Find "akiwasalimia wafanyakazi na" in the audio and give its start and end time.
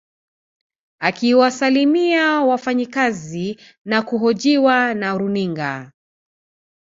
0.99-4.01